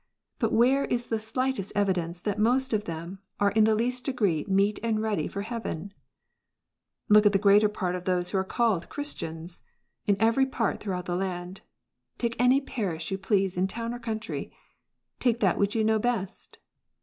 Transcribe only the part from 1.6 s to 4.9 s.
evidence that most of them are in the least degree meet